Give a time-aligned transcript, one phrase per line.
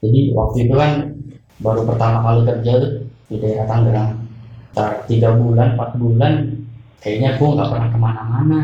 [0.00, 0.92] jadi waktu itu kan
[1.60, 2.92] baru pertama kali kerja tuh
[3.28, 4.10] di daerah Tangerang.
[4.72, 6.32] Ntar tiga bulan empat bulan
[7.04, 8.60] kayaknya gue nggak pernah ke mana-mana.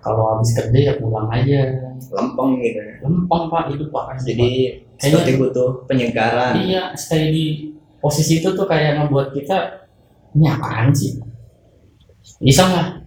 [0.00, 1.92] Kalau habis kerja ya pulang aja.
[2.12, 2.94] Lempeng gitu ya.
[3.04, 4.16] lempeng pak itu pak.
[4.24, 4.50] Jadi
[4.96, 7.44] seperti butuh penyegaran iya stay di
[8.00, 9.88] posisi itu tuh kayak ngebuat kita
[10.32, 11.20] ini apaan sih?
[12.40, 13.04] Iseng lah.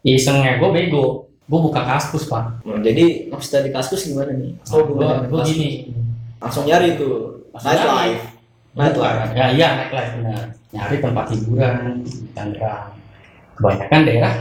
[0.00, 1.28] Isengnya gue bego.
[1.46, 2.64] Gue buka kaskus pak.
[2.64, 4.56] Nah, jadi maksudnya di kaskus gimana nih?
[4.72, 5.70] Oh gue di gue gini
[6.46, 7.42] langsung nyari tuh.
[7.50, 7.90] Langsung night nyari.
[7.90, 8.24] life
[8.76, 10.42] night life ya iya naik life benar.
[10.70, 11.76] Nyari tempat hiburan
[12.06, 12.94] di Tangerang
[13.58, 14.34] kebanyakan daerah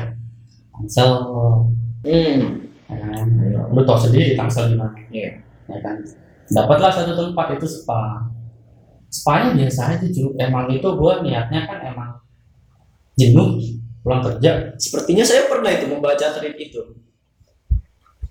[0.75, 1.09] Tangsel.
[2.05, 2.39] Hmm.
[2.85, 3.27] Ya kan?
[3.73, 5.41] lu tau sendiri Tangsel gimana Iya.
[5.65, 5.95] ya kan?
[6.45, 8.29] Dapatlah satu tempat itu spa.
[9.09, 12.11] Spa nya biasa aja cuy emang itu gua niatnya kan emang
[13.17, 13.57] jenuh
[14.05, 14.75] pulang kerja.
[14.77, 17.04] Sepertinya saya pernah itu membaca tweet itu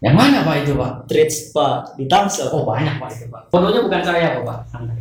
[0.04, 1.08] yang mana pak itu pak?
[1.08, 2.52] Tweet spa di Tangsel.
[2.52, 3.48] Oh banyak pak itu pak.
[3.48, 5.00] Fotonya bukan saya pak santai.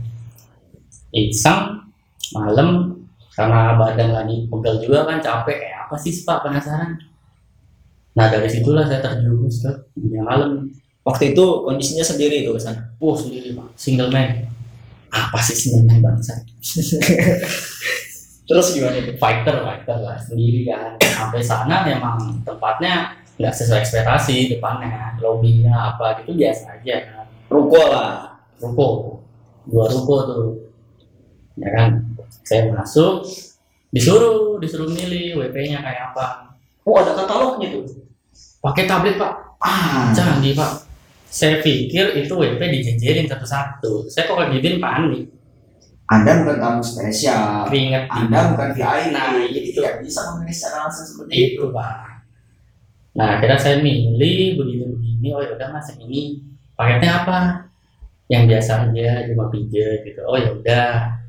[1.12, 1.92] Iseng
[2.32, 2.96] malam
[3.36, 5.60] karena badan lagi pegel juga kan capek.
[5.60, 6.96] Kayak apa sih spa penasaran.
[8.16, 10.72] Nah dari situlah saya terjerumus ke dunia malam.
[11.04, 13.76] Waktu itu kondisinya sendiri itu kesan oh sendiri pak.
[13.76, 14.48] Single man.
[15.12, 16.34] Apa sih single man bangsa
[18.48, 19.12] terus gimana itu?
[19.20, 20.96] Fighter fighter lah sendiri kan.
[21.04, 27.26] Sampai sana memang tempatnya nggak sesuai ekspektasi depannya lobbynya apa gitu biasa aja kan.
[27.50, 28.38] Ruko lah.
[28.62, 28.88] Ruko.
[29.66, 30.46] Dua ruko tuh.
[31.58, 31.90] Ya kan?
[32.46, 33.26] Saya masuk
[33.94, 36.54] disuruh disuruh milih WP nya kayak apa.
[36.86, 37.86] Oh ada katalognya tuh?
[38.62, 39.34] Pakai tablet pak.
[39.64, 40.14] Ah.
[40.14, 40.86] Canggih pak.
[41.34, 44.06] Saya pikir itu WP dijejerin satu-satu.
[44.14, 45.26] Saya kok kayak panik.
[46.12, 47.66] Anda bukan tamu spesial.
[47.66, 48.06] keringet.
[48.12, 49.16] Anda bukan VIP.
[49.16, 49.82] Nah, jadi itu.
[49.82, 51.64] tidak bisa memilih secara langsung seperti itu.
[51.64, 51.66] itu.
[51.74, 52.13] Pak
[53.14, 56.42] nah akhirnya saya milih begini begini oh yaudah mas yang ini
[56.74, 57.40] paketnya apa?
[58.32, 60.22] Yang biasa aja cuma pijet gitu.
[60.26, 61.22] Oh yaudah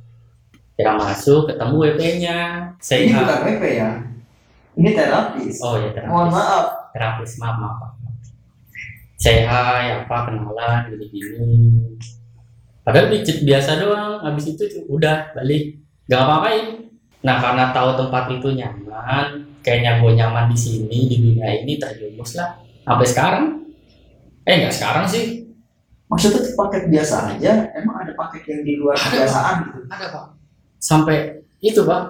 [0.74, 2.38] kira masuk ketemu WP nya
[2.82, 3.90] saya Ini bukan WP ya.
[4.74, 5.54] Ini terapis.
[5.62, 6.10] oh ya terapis.
[6.10, 6.66] Mohon maaf.
[6.94, 7.92] terapis maaf maaf Pak.
[9.14, 11.50] say hi apa kenalan gini gini
[12.82, 14.24] padahal pijet biasa doang.
[14.24, 15.78] Habis itu udah balik.
[16.08, 16.66] Gak ngapain
[17.24, 22.36] nah karena tahu tempat itu nyaman kayaknya gue nyaman di sini di dunia ini terjumus
[22.36, 22.60] lah.
[22.84, 23.44] Sampai sekarang.
[24.44, 25.48] Eh nggak sekarang sih.
[26.04, 27.52] Maksudnya itu paket biasa aja.
[27.72, 29.78] Emang ada paket yang di luar Ada, kebiasaan gitu.
[29.88, 30.24] ada pak.
[30.76, 31.16] Sampai
[31.64, 32.02] itu pak.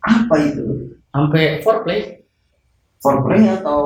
[0.00, 0.64] Apa itu?
[1.16, 2.00] sampai foreplay.
[3.00, 3.80] Foreplay atau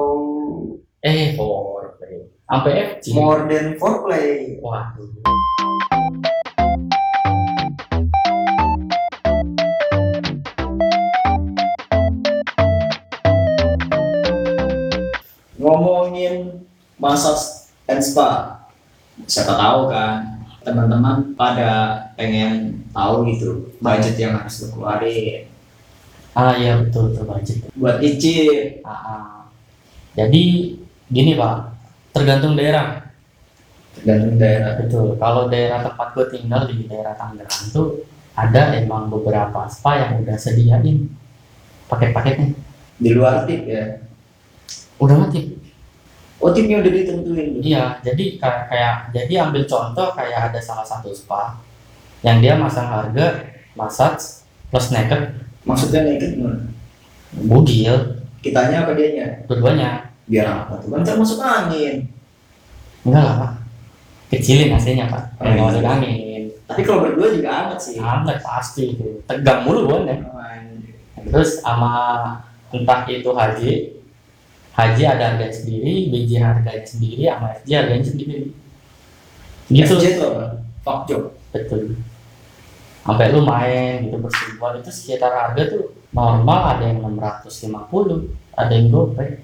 [1.02, 2.26] eh foreplay.
[2.46, 4.58] Sampai FG more than foreplay?
[4.58, 5.06] waduh
[16.20, 16.66] ngomongin
[17.00, 18.60] massage and spa
[19.24, 25.48] siapa tahu kan teman-teman pada pengen tahu gitu budget yang harus lu keluarin
[26.36, 29.26] ah iya betul betul budget buat icip Ah, ah.
[30.10, 30.74] Jadi
[31.06, 31.70] gini pak,
[32.10, 32.98] tergantung daerah.
[33.94, 35.14] tergantung daerah Betul.
[35.16, 38.02] Kalau daerah tempat gue tinggal di daerah Tangerang tuh
[38.34, 41.06] ada emang beberapa spa yang udah sediain
[41.86, 42.58] paket-paketnya.
[43.00, 44.02] di luar tip ya
[44.98, 45.59] Udah mati.
[46.40, 47.60] Oh tipnya udah ditentuin.
[47.60, 48.00] Iya.
[48.00, 51.60] Jadi kayak, kayak jadi ambil contoh kayak ada salah satu spa
[52.20, 56.60] yang dia masang harga massage plus naked maksudnya naked gimana
[57.32, 57.96] bugil
[58.44, 59.90] kitanya apa dianya dua-duanya.
[60.30, 62.06] biar apa tuh kan masuk angin
[63.00, 63.52] Enggak lah pak.
[64.28, 65.40] Kecilin hasilnya pak.
[65.40, 65.56] Oh, iya.
[65.64, 66.42] masuk angin.
[66.68, 69.24] tapi kalau berdua juga amat sih Hangat pasti itu.
[69.26, 70.94] Tegang mulu gue Oh, anjir.
[71.32, 71.90] terus sama
[72.70, 73.72] entah itu haji
[74.80, 78.34] haji ada harga sendiri BJ harganya sendiri sama FJ harganya sendiri.
[79.68, 79.92] Gitu.
[79.92, 80.44] FJ itu apa?
[80.80, 82.00] Fuck job betul.
[83.00, 88.86] Sampai lu main gitu bersebulan itu sekitar harga tuh normal ada yang 650 ada yang
[88.88, 89.40] gopay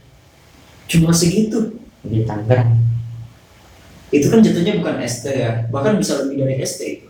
[0.87, 1.79] cuma segitu?
[2.07, 2.87] Di Tangerang
[4.15, 7.09] itu kan jatuhnya bukan ST ya bahkan bisa lebih dari ST itu.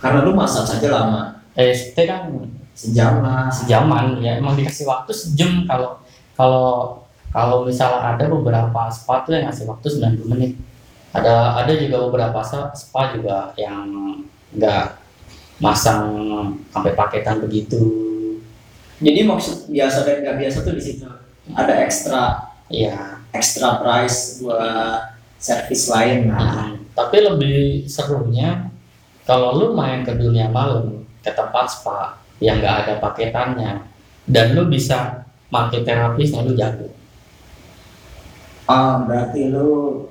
[0.00, 1.44] Karena lu masak saja lama.
[1.56, 2.32] ST kan
[2.76, 5.96] sejam lah sejaman ya emang dikasih waktu sejam kalau
[6.36, 7.02] kalau
[7.32, 10.52] kalau misalnya ada beberapa spa tuh yang ngasih waktu 90 menit.
[11.16, 12.40] Ada ada juga beberapa
[12.72, 13.88] spa juga yang
[14.52, 14.86] nggak
[15.60, 16.04] masang
[16.72, 17.80] sampai paketan begitu.
[19.00, 21.08] Jadi maksud biasa dan nggak biasa tuh di situ.
[21.52, 28.72] Ada ekstra ya ekstra price buat servis lain lah tapi lebih serunya
[29.28, 33.84] kalau lu main ke dunia malam ke tempat spa yang nggak ada paketannya
[34.26, 36.86] dan lu bisa pakai terapisnya lu jago
[38.66, 39.66] ah berarti lu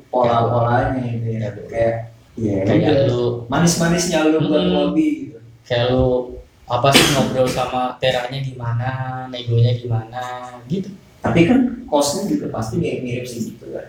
[0.07, 1.95] pola polanya gitu ya kayak
[2.35, 2.67] Iya.
[2.67, 3.05] kayak udah.
[3.07, 4.73] lu manis-manisnya lu buat Hmm.
[4.75, 5.39] lobby gitu.
[5.63, 6.35] kayak lu
[6.65, 8.89] apa sih ngobrol sama teranya gimana
[9.29, 10.23] negonya gimana
[10.65, 13.87] gitu Tapi kan costnya juga pasti mirip mirip sih gitu kan.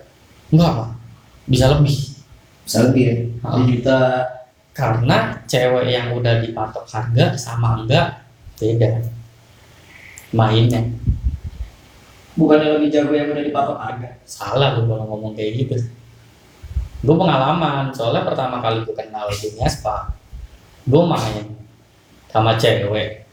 [0.49, 0.89] enggak Pak.
[1.47, 1.97] bisa lebih
[2.63, 3.15] Bisa lebih ya.
[3.43, 3.99] 1 juta
[4.71, 8.23] karena cewek yang udah dipatok harga sama enggak
[8.57, 9.03] beda
[10.31, 10.87] mainnya
[12.37, 14.11] bukannya lebih jago yang udah dipatok harga.
[14.29, 15.77] salah lu kalau ngomong kayak gitu.
[17.01, 20.13] Gue pengalaman soalnya pertama kali gue kenal dunia spa
[20.87, 21.45] gue main
[22.31, 23.27] sama cewek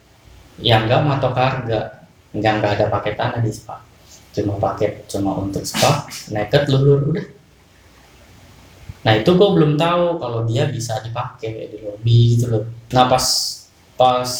[0.63, 2.07] yang nggak matok harga.
[2.33, 3.77] Nggak nggak ada paketannya di spa.
[4.33, 7.27] Cuma paket cuma untuk spa naked lulur udah.
[9.03, 12.63] Nah itu gue belum tahu kalau dia bisa dipakai di lobby gitu loh.
[12.95, 13.25] Nah pas
[13.99, 14.31] pas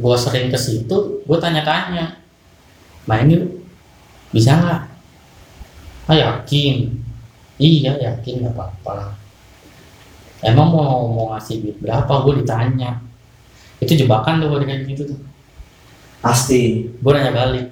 [0.00, 2.16] gue sering ke situ gue tanya-tanya
[3.04, 3.59] main yuk
[4.30, 4.58] bisa.
[4.58, 4.82] Nggak
[6.10, 6.90] ah yakin.
[7.60, 9.14] Iya yakin nggak apa-apa.
[10.40, 12.08] Emang mau mau ngasih duit berapa?
[12.24, 12.98] Gue ditanya.
[13.78, 15.20] Itu jebakan tuh kalau kayak gitu tuh.
[16.24, 16.88] Pasti.
[16.88, 17.66] gue nanya balik.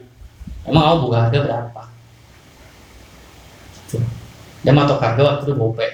[0.69, 1.83] Emang kamu buka harga berapa?
[3.89, 4.05] Tuh.
[4.61, 5.89] dia matok harga waktu itu gope.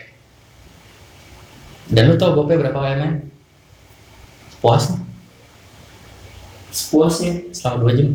[1.95, 3.31] Dan lu tau gope berapa mm
[4.65, 4.89] puas
[6.73, 7.53] Sepuasnya.
[7.53, 8.09] selama dua jam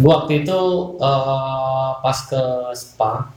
[0.00, 0.60] gue waktu itu
[0.98, 2.42] eh, pas ke
[2.72, 3.30] spa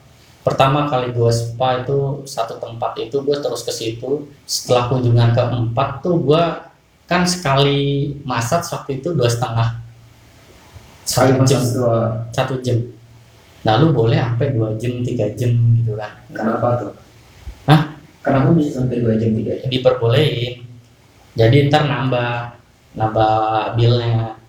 [0.43, 6.03] pertama kali gue spa itu satu tempat itu gue terus ke situ setelah kunjungan keempat
[6.03, 6.43] tuh gue
[7.07, 9.83] kan sekali masak waktu itu dua setengah
[11.03, 12.27] satu jam dua.
[12.31, 12.79] satu jam
[13.63, 16.91] nah lu boleh sampai dua jam tiga jam gitu kan Kenapa tuh?
[17.67, 17.81] Hah?
[18.23, 19.67] Kenapa bisa sampai 2 jam 3 jam?
[19.67, 20.63] diperbolehin
[21.35, 22.55] jadi ntar nambah
[22.95, 23.33] nambah
[23.75, 24.39] bilnya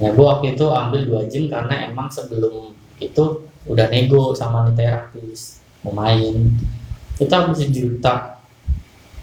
[0.00, 2.72] ya gua waktu itu ambil dua jam karena emang sebelum
[3.02, 3.24] itu
[3.66, 6.54] udah nego sama nih terapis mau main.
[7.18, 8.40] Kita habis sejuta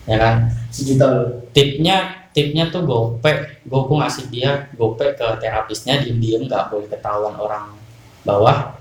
[0.08, 0.52] ya kan?
[0.70, 3.32] Sejuta tipnya tipnya tuh gope
[3.66, 7.76] gue gue ngasih dia gope ke terapisnya diem diem nggak boleh ketahuan orang
[8.24, 8.76] bawah.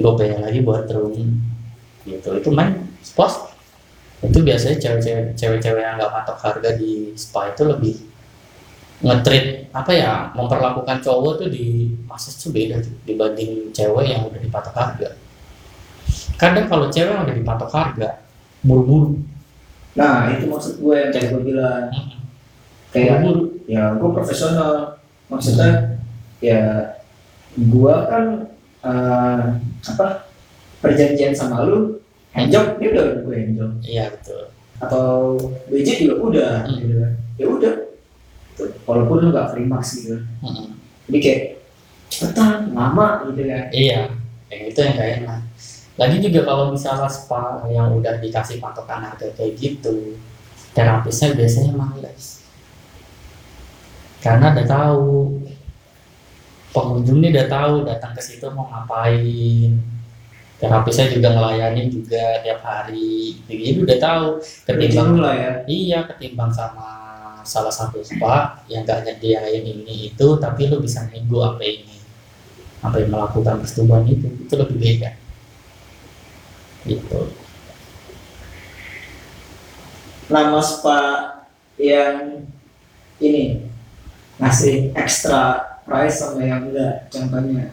[0.00, 1.40] Gopenya lagi buat room
[2.08, 2.28] gitu.
[2.38, 3.52] Itu main spos
[4.22, 7.94] itu biasanya cewek-cewek cewek-cewek yang nggak matok harga di spa itu lebih
[9.02, 14.38] ngetrit apa ya memperlakukan cowok tuh di massage tuh beda tuh dibanding cewek yang udah
[14.38, 15.08] dipatok harga
[16.38, 18.08] kadang kalau cewek yang udah dipatok harga
[18.62, 19.18] buru-buru
[19.92, 21.92] Nah, itu maksud gue yang kayak gue bilang.
[22.96, 24.96] Kayak buru-buru ya gue profesional.
[25.28, 26.00] Maksudnya
[26.40, 26.96] ya
[27.52, 28.48] gue kan
[28.80, 29.42] eh,
[29.84, 30.32] apa
[30.80, 32.00] perjanjian sama lu
[32.32, 34.48] handjob dia udah gue handjob iya betul
[34.80, 35.36] atau
[35.68, 36.74] BJ juga udah Hmm.
[36.80, 37.12] gitu kan.
[37.36, 37.74] ya udah
[38.92, 40.76] walaupun lu nggak max gitu Mm-mm.
[41.08, 41.42] jadi kayak
[42.12, 44.12] cepetan lama gitu kan Iya,
[44.52, 45.40] yang itu yang gak enak.
[45.96, 50.20] Lagi juga kalau misalnya spa yang udah dikasih patokan harga kayak gitu,
[50.76, 52.44] terapisnya biasanya males.
[54.20, 55.08] Karena udah tahu
[56.72, 59.72] pengunjung nih udah tahu datang ke situ mau ngapain.
[60.60, 63.40] Terapisnya juga ngelayanin juga tiap hari.
[63.50, 64.26] Jadi udah tahu
[64.62, 67.01] ketimbang Ketimbang lah ya Iya ketimbang sama
[67.44, 71.98] salah satu spa yang gak nyediain ini itu tapi lu bisa nego apa ini
[72.82, 75.10] apa yang melakukan persetubuhan itu itu lebih beda.
[76.82, 77.20] Gitu.
[80.26, 81.00] Nama spa
[81.78, 82.42] yang
[83.22, 83.70] ini
[84.42, 87.70] ngasih ekstra price sama yang enggak contohnya?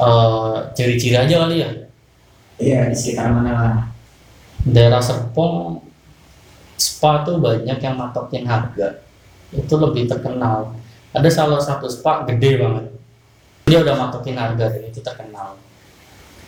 [0.00, 1.70] Eh, ciri-ciri aja kali ya?
[2.60, 3.76] Iya di sekitar mana lah?
[4.64, 5.84] Daerah Serpong
[6.80, 9.04] spa tuh banyak yang matokin harga.
[9.52, 10.72] Itu lebih terkenal.
[11.12, 12.86] Ada salah satu spa gede banget.
[13.68, 15.60] Dia udah matokin harga dan itu terkenal.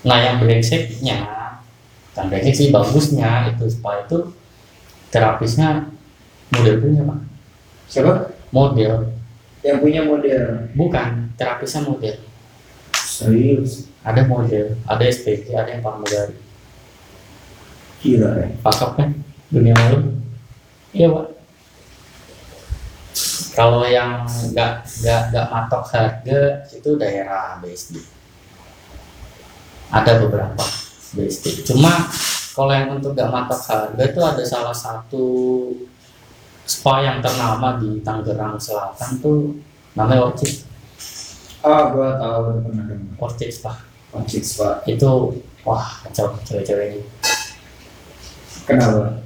[0.03, 1.29] Nah yang brengseknya
[2.13, 4.33] kan brengsek sih bagusnya itu spa itu
[5.09, 5.89] terapisnya
[6.53, 7.21] model punya pak.
[7.89, 8.13] Siapa?
[8.53, 9.13] Model.
[9.65, 10.69] Yang punya model?
[10.77, 12.17] Bukan terapisnya model.
[12.93, 13.93] Serius?
[14.03, 16.35] Ada model ada SPG ada yang pramugari
[18.03, 19.15] gila ya pakap kan
[19.47, 20.22] dunia malam
[20.93, 21.27] iya pak.
[23.53, 24.73] Kalau yang nggak
[25.05, 26.41] nggak nggak matok harga
[26.73, 28.01] itu daerah BSD
[29.93, 30.65] ada beberapa
[31.13, 32.09] BSD cuma
[32.57, 35.25] kalau yang untuk nggak matok harga itu ada salah satu
[36.65, 39.61] spa yang ternama di Tangerang Selatan tuh
[39.93, 40.65] namanya Orchid.
[41.61, 43.21] Ah gua tahu pernah dengar.
[43.21, 43.73] Orchid Spa.
[44.13, 44.85] Ojek spa.
[44.85, 45.33] Itu
[45.65, 47.01] wah kacau cewek-cewek ini.
[48.69, 49.21] Kenapa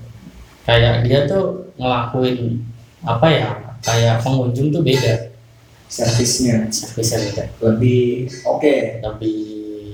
[0.66, 2.58] kayak dia tuh ngelakuin
[3.06, 3.49] apa ya
[3.80, 5.30] kayak pengunjung tuh beda.
[5.87, 6.66] Servisnya.
[6.75, 7.44] Servisnya beda.
[7.62, 8.75] Lebih oke.
[9.00, 9.38] lebih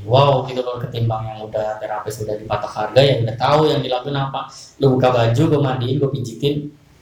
[0.09, 4.17] wow gitu loh ketimbang yang udah terapis udah dipatok harga yang udah tahu yang dilakuin
[4.17, 4.49] apa.
[4.81, 6.55] Lu buka baju gue mandiin gue pijitin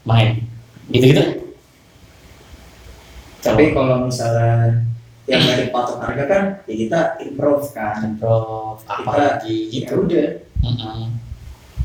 [0.03, 0.43] main.
[0.91, 1.23] Gitu gitu
[3.41, 4.85] Tapi kalau misalnya
[5.25, 8.19] yang dari patok harga kan, ya kita improve kan.
[8.19, 9.95] Prof apa Kita- lagi Ya gitu.
[10.05, 10.29] udah,
[10.61, 11.01] Mm-mm,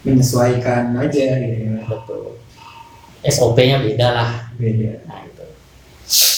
[0.06, 1.82] menyesuaikan aja gitu.
[1.90, 2.24] betul
[3.26, 5.02] SOP-nya beda lah Beda.
[5.10, 5.46] nah itu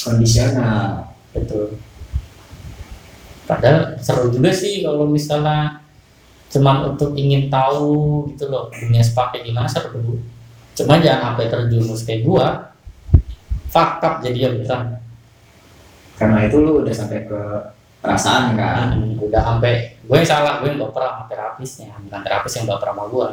[0.07, 1.11] Kondisional.
[1.35, 1.75] betul
[3.43, 5.83] padahal seru juga sih kalau misalnya
[6.47, 10.19] cuman untuk ingin tahu gitu loh dunia spa kayak gimana seru
[10.75, 12.71] cuma jangan sampai terjumus kayak gua
[13.67, 14.95] fakap jadi ya beneran
[16.17, 17.41] Karena itu lu udah sampai ke
[18.01, 18.89] perasaan kan.
[18.97, 22.89] Hmm, udah sampai gue yang salah gue yang baper sama terapisnya bukan terapis yang baper
[22.89, 23.27] sama gue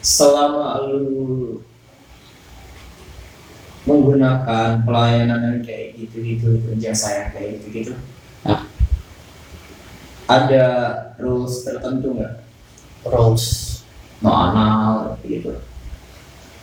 [0.00, 1.58] Selama lu
[3.88, 7.96] menggunakan pelayanan yang kayak gitu-gitu, jasa yang kayak gitu-gitu,
[8.44, 8.68] Hah?
[10.28, 10.66] ada
[11.16, 12.48] rules tertentu nggak?
[13.08, 13.78] Rose
[14.18, 15.54] No anal gitu.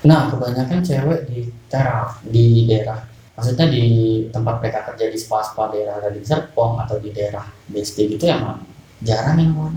[0.06, 3.00] nah kebanyakan cewek di terap di daerah
[3.34, 3.86] maksudnya di
[4.30, 8.62] tempat mereka kerja di spa spa daerah di Serpong atau di daerah BSD gitu emang
[9.02, 9.72] jarang yang mau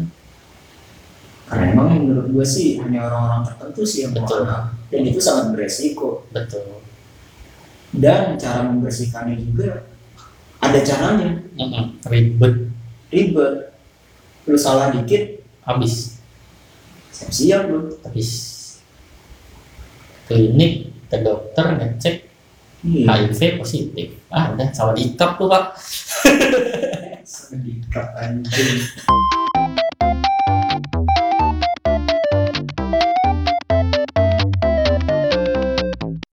[1.49, 4.45] Karena emang menurut gue sih hanya orang-orang tertentu sih yang Betul.
[4.89, 6.29] Dan itu sangat beresiko.
[6.29, 6.85] betul
[7.93, 9.89] Dan cara membersihkannya juga
[10.61, 11.41] ada caranya.
[11.57, 12.69] Mm-mm, ribet
[13.09, 13.73] Ribet.
[14.45, 16.21] Lu salah dikit, habis
[17.13, 17.97] siap-siap lu.
[18.05, 18.29] habis
[20.29, 22.17] klinik ke dokter ngecek
[22.79, 23.11] Iya.
[23.11, 25.65] HIV positif ah udah sama diikat tuh pak
[27.27, 28.87] Sedikit anjing.